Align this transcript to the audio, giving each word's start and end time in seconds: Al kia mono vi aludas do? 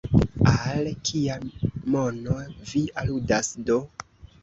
Al 0.53 0.89
kia 1.09 1.35
mono 1.99 2.41
vi 2.73 2.85
aludas 3.07 3.57
do? 3.71 3.83